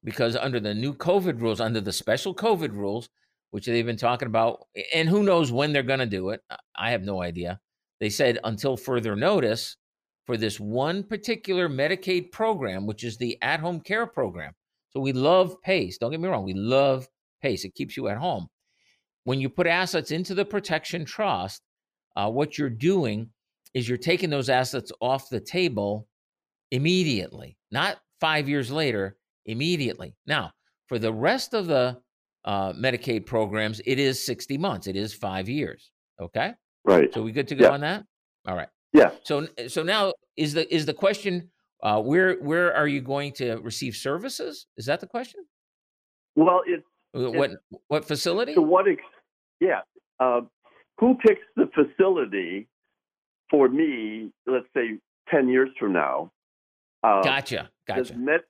[0.02, 3.08] Because under the new COVID rules, under the special COVID rules,
[3.50, 6.40] which they've been talking about, and who knows when they're going to do it,
[6.76, 7.60] I- have no idea.
[8.00, 9.76] They said until further notice
[10.24, 14.52] for this one particular Medicaid program, which is the at home care program.
[14.90, 15.98] So we love PACE.
[15.98, 17.08] Don't get me wrong, we love
[17.42, 17.64] PACE.
[17.64, 18.48] It keeps you at home.
[19.28, 21.60] When you put assets into the protection trust,
[22.16, 23.28] uh, what you're doing
[23.74, 26.08] is you're taking those assets off the table
[26.70, 30.16] immediately, not five years later, immediately.
[30.26, 30.52] Now,
[30.86, 31.98] for the rest of the
[32.46, 35.90] uh, Medicaid programs, it is 60 months, it is five years.
[36.18, 36.54] Okay.
[36.86, 37.12] Right.
[37.12, 37.74] So we good to go Yeah.
[37.74, 38.04] on that?
[38.46, 38.70] All right.
[38.94, 39.10] Yeah.
[39.24, 41.50] So so now is the is the question
[41.82, 44.68] uh, where where are you going to receive services?
[44.78, 45.44] Is that the question?
[46.34, 47.50] Well, it's What
[47.88, 48.54] what facility?
[48.54, 49.02] to what ex-
[49.60, 49.80] yeah.
[50.20, 50.42] Uh,
[50.98, 52.68] who picks the facility
[53.50, 54.32] for me?
[54.46, 54.98] Let's say
[55.30, 56.30] ten years from now.
[57.02, 57.70] Uh, Gotcha.
[57.86, 58.40] Does, Med,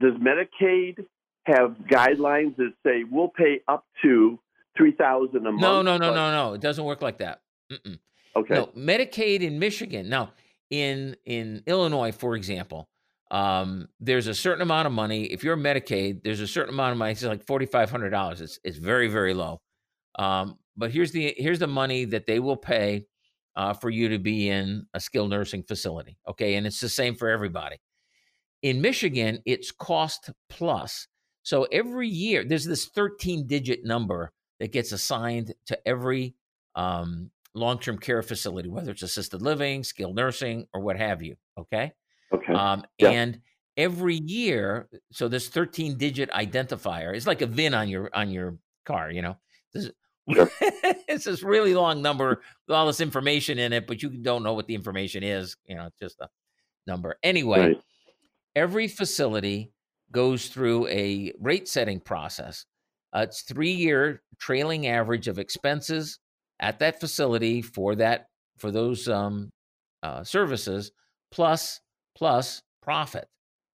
[0.00, 1.04] does Medicaid
[1.46, 4.38] have guidelines that say we'll pay up to
[4.76, 5.60] three thousand a month?
[5.60, 6.54] No, no, no, but- no, no.
[6.54, 7.40] It doesn't work like that.
[7.72, 7.98] Mm-mm.
[8.34, 8.54] Okay.
[8.54, 10.08] No, Medicaid in Michigan.
[10.08, 10.32] Now,
[10.70, 12.88] in in Illinois, for example,
[13.30, 15.24] um, there's a certain amount of money.
[15.24, 17.12] If you're Medicaid, there's a certain amount of money.
[17.12, 18.40] It's like forty five hundred dollars.
[18.40, 19.60] It's it's very very low.
[20.18, 23.06] Um, but here's the here's the money that they will pay
[23.56, 26.18] uh, for you to be in a skilled nursing facility.
[26.28, 27.76] Okay, and it's the same for everybody.
[28.62, 31.08] In Michigan, it's cost plus.
[31.42, 36.34] So every year, there's this 13 digit number that gets assigned to every
[36.74, 41.36] um, long term care facility, whether it's assisted living, skilled nursing, or what have you.
[41.58, 41.92] Okay.
[42.32, 42.52] okay.
[42.52, 43.10] Um, Yeah.
[43.10, 43.40] And
[43.76, 48.58] every year, so this 13 digit identifier is like a VIN on your on your
[48.84, 49.10] car.
[49.10, 49.36] You know,
[49.72, 49.90] this,
[51.08, 54.54] It's this really long number with all this information in it, but you don't know
[54.54, 55.56] what the information is.
[55.66, 56.28] You know, it's just a
[56.86, 57.16] number.
[57.22, 57.80] Anyway, Right.
[58.54, 59.72] every facility
[60.12, 62.64] goes through a rate setting process.
[63.14, 66.18] Uh, it's three year trailing average of expenses
[66.60, 68.26] at that facility for that
[68.58, 69.50] for those um,
[70.02, 70.90] uh, services
[71.30, 71.80] plus
[72.16, 73.28] plus profit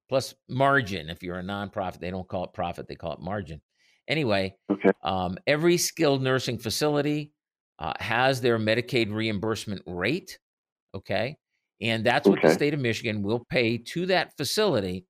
[0.09, 1.09] plus margin.
[1.09, 3.61] If you're a nonprofit, they don't call it profit; they call it margin.
[4.07, 4.91] Anyway, Okay.
[5.03, 7.31] um, every skilled nursing facility
[7.79, 10.39] uh, has their Medicaid reimbursement rate.
[10.95, 11.37] Okay.
[11.81, 15.05] And that's what the state of Michigan will pay to that facility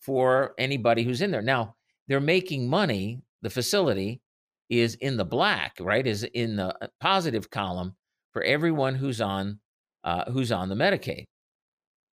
[0.00, 1.42] for anybody who's in there.
[1.42, 1.76] Now,
[2.08, 3.22] they're making money.
[3.42, 4.20] The facility
[4.68, 6.06] is in the black, right?
[6.06, 7.96] Is in the uh, positive column
[8.32, 9.58] for everyone who's on
[10.04, 11.24] uh, who's on the Medicaid.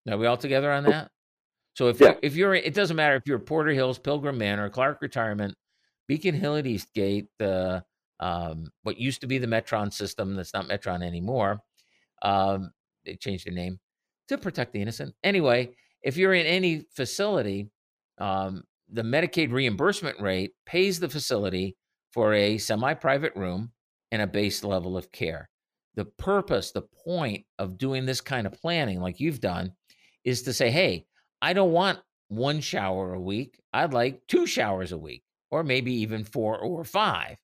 [0.09, 1.09] Are we all together on that?
[1.75, 2.09] So if Yeah.
[2.09, 5.55] you're, if you're, it doesn't matter if you're Porter Hills, Pilgrim Manor, Clark Retirement,
[6.09, 7.83] Beacon Hill at Eastgate, the
[8.19, 11.61] um, what used to be the Metron system that's not Metron anymore.
[12.23, 12.71] Um,
[13.05, 13.79] they changed the name
[14.27, 15.13] to protect the innocent.
[15.23, 15.69] Anyway,
[16.01, 17.69] if you're in any facility,
[18.17, 21.77] um, the Medicaid reimbursement rate pays the facility
[22.11, 23.71] for a semi-private room
[24.11, 25.47] and a base level of care.
[25.95, 29.73] The purpose, the point of doing this kind of planning, like you've done,
[30.23, 31.05] is to say, hey,
[31.41, 33.59] I don't want one shower a week.
[33.71, 37.38] I'd like two showers a week, or maybe even four or five.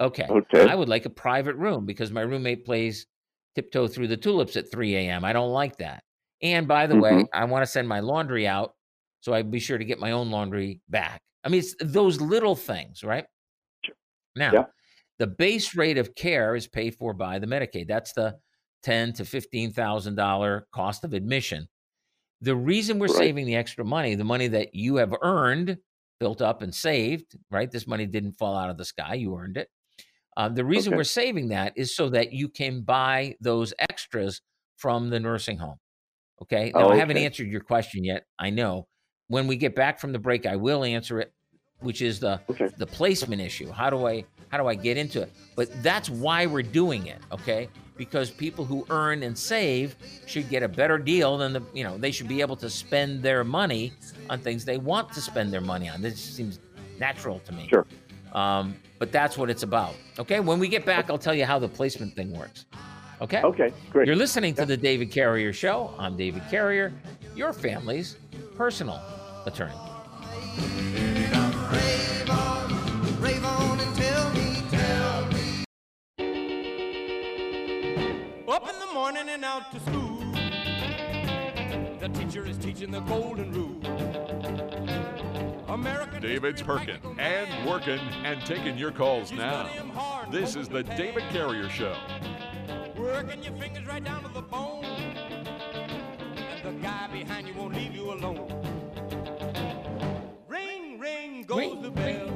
[0.00, 0.26] Okay.
[0.28, 0.68] Okay.
[0.68, 3.06] I would like a private room because my roommate plays
[3.54, 5.24] tiptoe through the tulips at 3 a.m.
[5.24, 6.02] I don't like that.
[6.42, 7.28] And by the way, Mhm.
[7.32, 8.74] I want to send my laundry out,
[9.20, 11.22] so I'd be sure to get my own laundry back.
[11.44, 13.26] I mean, it's those little things, right?
[14.36, 14.64] Now, Yeah.
[15.18, 17.86] the base rate of care is paid for by the Medicaid.
[17.86, 18.38] That's the
[18.82, 21.68] ten to fifteen thousand dollar cost of admission.
[22.40, 23.16] The reason we're Right.
[23.16, 25.78] saving the extra money, the money that you have earned,
[26.20, 27.70] built up, and saved, right?
[27.70, 29.68] This money didn't fall out of the sky; you earned it.
[30.36, 30.96] Um, the reason Okay.
[30.96, 34.42] we're saving that is so that you can buy those extras
[34.76, 35.78] from the nursing home.
[36.42, 36.74] Okay.
[36.78, 38.26] Now, I haven't answered your question yet.
[38.40, 38.88] I know.
[39.28, 41.33] When we get back from the break, I will answer it,
[41.84, 42.68] which is the Okay.
[42.78, 43.70] the placement issue.
[43.70, 45.32] How do I how do I get into it?
[45.56, 47.18] But that's why we're doing it.
[47.30, 47.68] Okay.
[47.96, 49.94] Because people who earn and save
[50.26, 53.22] should get a better deal than the you know they should be able to spend
[53.22, 53.92] their money
[54.30, 56.02] on things they want to spend their money on.
[56.02, 56.58] This seems
[56.98, 57.68] natural to me.
[57.68, 57.86] Sure.
[58.32, 59.94] Um, but that's what it's about.
[60.18, 60.40] Okay.
[60.40, 62.66] When we get back, I'll tell you how the placement thing works.
[63.20, 63.42] Okay.
[63.42, 64.08] Okay, great.
[64.08, 65.94] You're listening to the David Carrier Show.
[65.98, 66.92] I'm David Carrier,
[67.36, 68.16] your family's
[68.56, 69.00] personal
[69.46, 69.72] attorney.
[78.94, 80.18] Morning and out to school.
[81.98, 83.80] The teacher is teaching the golden rule.
[85.66, 89.64] American David's history, perking and working and taking your calls You now.
[89.64, 91.24] study 'em hard, This is the focus David.
[91.30, 91.96] Carrier Show.
[92.96, 94.84] Working your fingers right down to the bone.
[94.84, 98.46] And the guy behind you won't leave you alone.
[100.46, 102.30] Ring, ring goes Ring, the bell.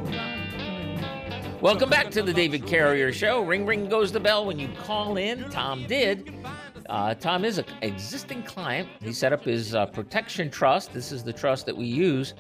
[1.61, 3.43] Welcome back to the David Carrier Show.
[3.43, 5.51] Ring, ring goes the bell when you call in.
[5.51, 6.33] Tom did.
[6.89, 8.89] Uh, Tom is an existing client.
[9.03, 10.93] He set up his uh, protection trust.
[10.93, 12.35] This is the trust that we use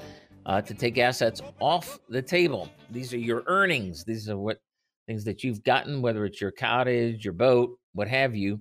[0.46, 2.70] uh, to take assets off the table.
[2.90, 4.04] These are your earnings.
[4.04, 4.58] These are what
[5.06, 8.60] things that you've gotten, whether it's your cottage, your boat, what have you.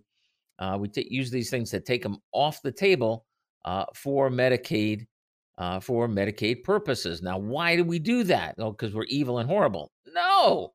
[0.60, 3.26] Uh, we ta use these things to take them off the table
[3.64, 5.06] uh, for Medicaid,
[5.58, 7.22] uh, for Medicaid purposes.
[7.22, 8.58] Now, why do we do that?
[8.58, 9.92] Because we're evil and horrible.
[10.14, 10.74] No,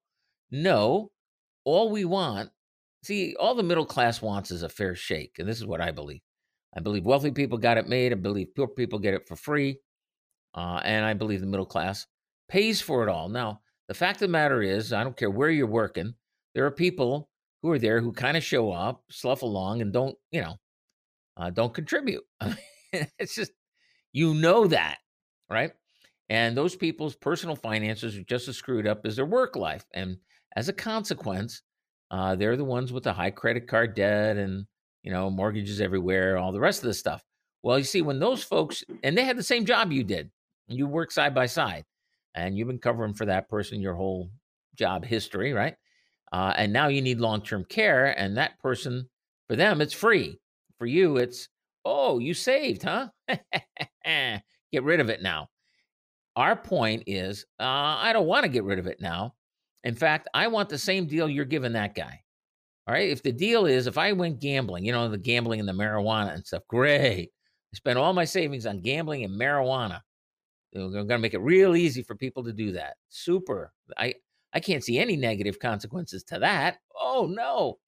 [0.50, 1.10] no.
[1.64, 2.50] All we want,
[3.02, 5.90] see, all the middle class wants is a fair shake, and this is what I
[5.90, 6.20] believe.
[6.74, 8.12] I believe wealthy people got it made.
[8.12, 9.78] I believe poor people get it for free,
[10.54, 12.06] uh, and I believe the middle class
[12.48, 13.28] pays for it all.
[13.28, 16.14] Now, the fact of the matter is, I don't care where you're working,
[16.54, 17.28] there are people
[17.62, 20.56] who are there who kind of show up, slough along, and don't, you know,
[21.36, 22.24] uh, don't contribute.
[22.92, 23.52] it's just,
[24.12, 24.98] you know that,
[25.48, 25.72] right?
[26.28, 29.84] And those people's personal finances are just as screwed up as their work life.
[29.94, 30.16] And
[30.56, 31.62] as a consequence,
[32.12, 34.66] uh, they're the ones with the high credit card debt and,
[35.02, 37.24] you know, mortgages everywhere, all the rest of the stuff.
[37.62, 40.30] Well, you see, when those folks, and they had the same job you did,
[40.68, 41.84] you work side by side,
[42.34, 44.30] and you've been covering for that person your whole
[44.76, 45.74] job history, right?
[46.32, 49.08] Uh, and now you need long term care, and that person,
[49.48, 50.38] for them, it's free.
[50.78, 51.48] For you, it's,
[51.84, 53.08] oh, you saved, huh?
[54.04, 55.48] Get rid of it now.
[56.36, 59.34] Our point is, uh, I don't want to get rid of it now.
[59.84, 62.20] In fact, I want the same deal you're giving that guy.
[62.86, 63.10] All right.
[63.10, 66.34] If the deal is, if I went gambling, you know, the gambling and the marijuana
[66.34, 67.30] and stuff, great.
[67.72, 70.00] I spend all my savings on gambling and marijuana.
[70.74, 72.94] I'm going to make it real easy for people to do that.
[73.08, 73.72] Super.
[73.96, 74.14] I
[74.52, 76.78] I can't see any negative consequences to that.
[76.98, 77.78] Oh no.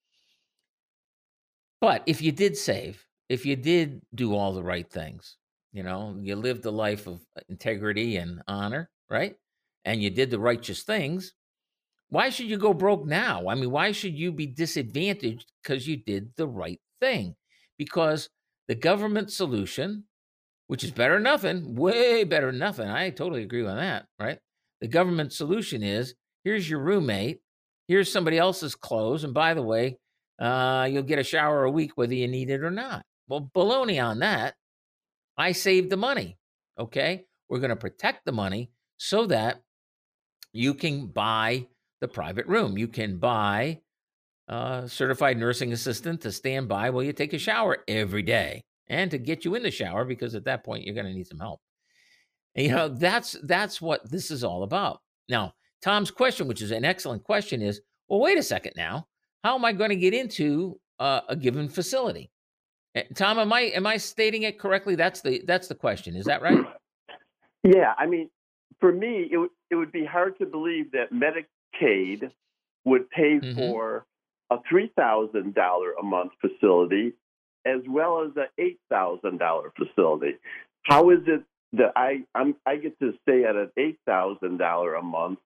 [1.81, 5.37] But if you did save, if you did do all the right things,
[5.73, 9.35] you know, you lived a life of integrity and honor, right?
[9.85, 11.35] And you did the righteous things,
[12.15, 13.49] why should you go broke now?
[13.49, 17.35] I mean, why should you be disadvantaged because you did the right thing?
[17.77, 18.29] Because
[18.69, 20.05] the government solution,
[20.69, 22.89] which is better than nothing, way better than nothing.
[22.89, 24.39] I totally agree on that, right?
[24.81, 27.41] The government solution is here's your roommate,
[27.89, 29.99] here's somebody else's clothes, and by the way,
[30.39, 33.05] uh, you'll get a shower a week whether you need it or not.
[33.27, 34.55] Well, baloney on that.
[35.37, 36.39] I saved the money.
[36.79, 37.25] Okay.
[37.49, 39.63] We're going to protect the money so that
[40.53, 41.67] you can buy
[42.05, 42.77] the private room.
[42.77, 43.81] You can buy
[44.47, 49.11] a certified nursing assistant to stand by while you take a shower every day and
[49.11, 51.39] to get you in the shower because at that point you're going to need some
[51.39, 51.61] help.
[52.55, 55.01] And, you know, that's that's what this is all about.
[55.31, 59.07] Now, Tom's question, which is an excellent question, is well, wait a second now.
[59.43, 62.31] How am I going to get into uh, a given facility?
[62.95, 64.95] Eh, Tom, am I am I stating it correctly?
[64.95, 66.17] That's the that's the question.
[66.17, 66.65] Is that right?
[67.65, 68.29] Yeah, I mean,
[68.79, 71.11] for me, it would it would be hard to believe that
[71.81, 72.31] Medicaid
[72.85, 73.55] would pay Mhm.
[73.55, 74.07] for
[74.51, 77.13] a three thousand dollar a month facility
[77.65, 80.37] as well as a eight thousand dollar facility.
[80.83, 84.95] How is it that I I'm, I get to stay at an eight thousand dollar
[84.95, 85.39] a month,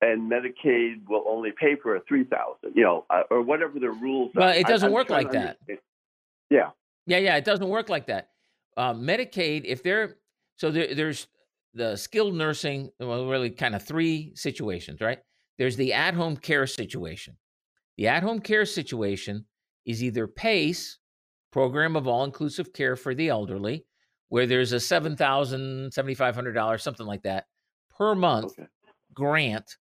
[0.00, 2.74] and Medicaid will only pay for a three thousand?
[2.74, 4.32] You know, uh, or whatever the rules.
[4.34, 4.54] Well, are.
[4.54, 5.58] it doesn't I'm work like that.
[6.50, 6.70] Yeah.
[7.06, 8.30] Yeah, yeah, it doesn't work like that.
[8.76, 10.16] Uh, Medicaid, if they're
[10.56, 11.28] so there, there's
[11.74, 15.20] the skilled nursing, well, really kind of three situations, right?
[15.60, 17.36] There's the at home care situation.
[17.98, 19.44] The at home care situation
[19.84, 20.96] is either PACE,
[21.52, 23.84] Program of All Inclusive Care for the Elderly,
[24.30, 27.44] where there's a $7,000, $7,500, something like that
[27.94, 28.68] per month Okay.
[29.12, 29.76] grant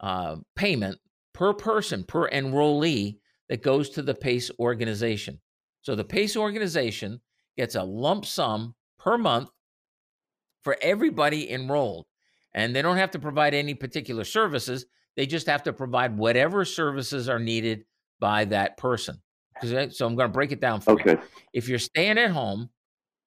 [0.00, 0.98] uh, payment
[1.34, 3.18] per person, per enrollee
[3.50, 5.42] that goes to the PACE organization.
[5.82, 7.20] So the PACE organization
[7.58, 9.50] gets a lump sum per month
[10.62, 12.06] for everybody enrolled.
[12.54, 14.86] And they don't have to provide any particular services.
[15.16, 17.84] They just have to provide whatever services are needed
[18.20, 19.20] by that person.
[19.62, 20.96] So I'm going to break it down for you.
[21.00, 21.16] Okay.
[21.52, 22.70] If you're staying at home,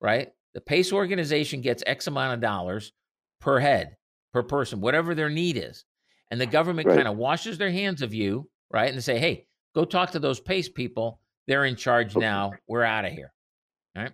[0.01, 2.91] right, the PACE organization gets X amount of dollars
[3.39, 3.95] per head,
[4.33, 5.85] per person, whatever their need is.
[6.31, 6.95] And the government Right.
[6.95, 8.87] kind of washes their hands of you, right?
[8.89, 11.19] And they say, hey, go talk to those PACE people.
[11.47, 12.25] They're in charge Okay.
[12.25, 12.53] now.
[12.67, 13.31] We're out of here.
[13.95, 14.13] All right.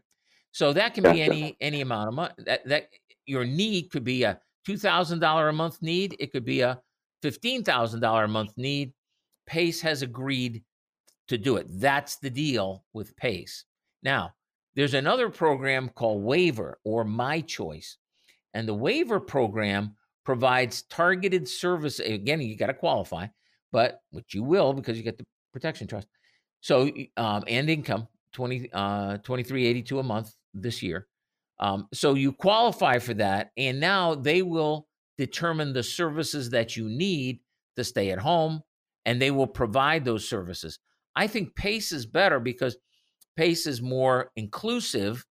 [0.51, 2.33] So that can be any any amount of money.
[2.39, 2.89] That that
[3.25, 6.17] your need could be a two thousand dollar a month need.
[6.19, 6.81] It could be a
[7.21, 8.93] fifteen thousand dollar a month need.
[9.45, 10.63] Pace has agreed
[11.27, 11.67] to do it.
[11.69, 13.65] That's the deal with Pace.
[14.03, 14.33] Now,
[14.75, 17.97] there's another program called Waiver or MI Choice.
[18.53, 19.95] And the waiver program
[20.25, 21.99] provides targeted service.
[21.99, 23.27] Again, you got to qualify,
[23.71, 26.07] but which you will because you get the protection trust.
[26.61, 31.07] So, um, and income 20, uh, 2382 a month this year.
[31.59, 33.51] Um, so you qualify for that.
[33.57, 34.87] And now they will
[35.17, 37.39] determine the services that you need
[37.75, 38.61] to stay at home
[39.05, 40.79] and they will provide those services.
[41.15, 42.77] I think PACE is better because
[43.37, 45.25] PACE is more inclusive.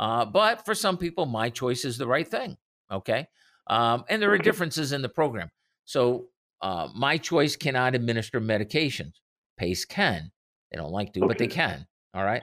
[0.00, 2.56] Uh, but for some people, MI Choice is the right thing.
[2.90, 3.26] Okay.
[3.68, 5.48] Um, and there are differences in the program.
[5.84, 6.26] So
[6.60, 9.12] uh, MI Choice cannot administer medications.
[9.58, 10.30] PACE can.
[10.70, 11.86] They don't like to, but they can.
[12.14, 12.42] All right.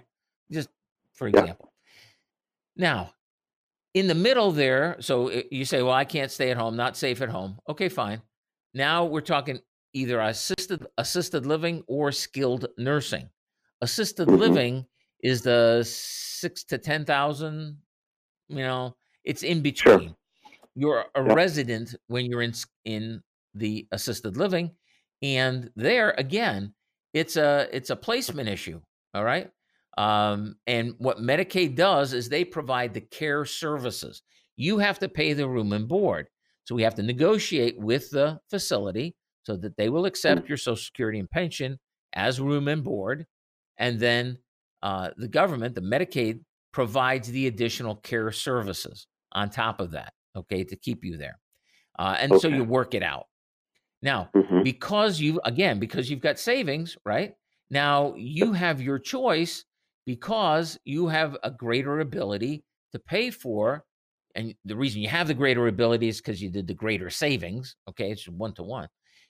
[0.51, 0.69] Just
[1.13, 1.39] for Yeah.
[1.39, 1.73] example.
[2.75, 3.13] Now,
[3.93, 7.21] in the middle there, so you say, well, I can't stay at home, not safe
[7.21, 7.59] at home.
[7.67, 8.21] Okay, fine.
[8.73, 9.59] Now we're talking
[9.93, 13.29] either assisted assisted living or skilled nursing.
[13.81, 14.37] Assisted Mhm.
[14.37, 14.85] living
[15.23, 17.81] is the six to ten thousand.
[18.47, 20.15] You know, it's in between.
[20.75, 21.33] You're a Yeah.
[21.33, 22.53] resident when you're in
[22.85, 23.23] in
[23.55, 24.75] the assisted living,
[25.23, 26.75] and there again,
[27.13, 28.79] it's a it's a placement issue.
[29.15, 29.51] All right.
[29.99, 34.21] Um, and what Medicaid does is they provide the care services.
[34.55, 36.27] You have to pay the room and board.
[36.63, 40.77] So we have to negotiate with the facility so that they will accept your Social
[40.77, 41.79] Security and pension
[42.13, 43.25] as room and board.
[43.77, 44.37] And then
[44.81, 46.39] uh, the government, the Medicaid,
[46.71, 51.39] provides the additional care services on top of that, okay, to keep you there.
[51.97, 53.25] Uh, and so you work it out.
[54.01, 54.63] Now, Mhm.
[54.63, 57.33] because you again because you've got savings right
[57.69, 59.65] now you have your choice
[60.09, 63.85] because you have a greater ability to pay for
[64.33, 67.75] and the reason you have the greater ability is because you did the greater savings
[67.87, 68.09] okay?
[68.09, 68.87] It's one to one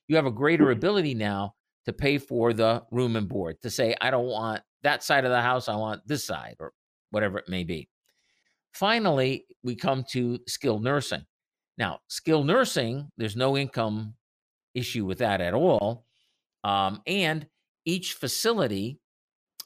[0.07, 1.53] you have a greater ability now
[1.85, 5.31] to pay for the room and board to say i don't want that side of
[5.31, 6.71] the house i want this side or
[7.11, 7.89] whatever it may be.
[8.73, 11.25] Finally we come to skilled nursing.
[11.77, 14.13] Now skilled nursing there's no income
[14.73, 16.05] issue with that at all.
[16.63, 17.47] Um, and
[17.85, 18.99] each facility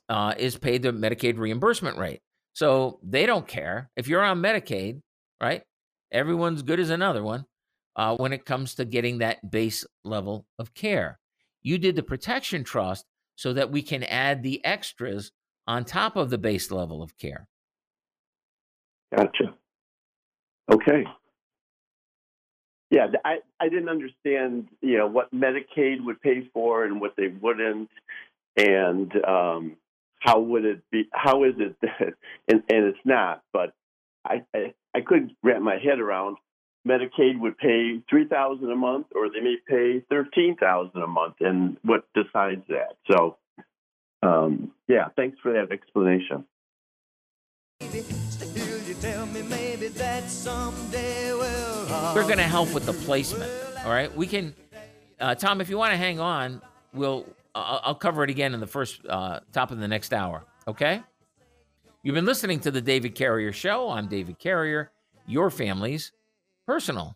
[0.10, 2.22] uh, is paid the Medicaid reimbursement rate.
[2.54, 3.90] So they don't care.
[3.96, 5.02] If you're on Medicaid,
[5.42, 5.64] right?
[6.12, 7.46] Everyone's good as another one
[7.96, 11.20] uh, when it comes to getting that base level of care.
[11.62, 15.32] You did the protection trust so that we can add the extras
[15.66, 17.48] on top of the base level of care.
[19.16, 19.56] Gotcha.
[20.72, 21.06] Okay.
[22.92, 27.28] Yeah, I, I didn't understand, you know, what Medicaid would pay for and what they
[27.28, 27.90] wouldn't,
[28.56, 29.78] and um,
[30.24, 31.10] how would it be?
[31.12, 32.14] How is it that?
[32.48, 33.74] And, and it's not, but
[34.26, 36.38] I, I I couldn't wrap my head around.
[36.88, 41.36] Medicaid would pay three thousand a month, or they may pay thirteen thousand a month,
[41.40, 42.96] and what decides that?
[43.10, 43.38] So,
[44.22, 46.46] um, yeah, thanks for that explanation.
[52.16, 53.52] We're going to help with the placement.
[53.84, 54.14] All right.
[54.16, 54.56] We can,
[55.20, 56.62] uh, Tom, if you want to hang on,
[56.94, 57.26] we'll,
[57.56, 60.44] I'll, cover it again in the first, uh, top of the next hour.
[60.68, 61.02] Okay.
[62.02, 63.90] You've been listening to the David Carrier Show.
[63.90, 64.92] I'm David Carrier,
[65.28, 66.12] your family's
[66.66, 67.16] personal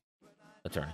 [0.63, 0.93] attorney.